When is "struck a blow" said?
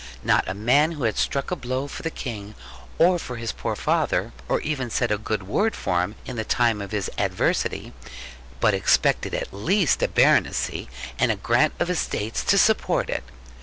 1.15-1.87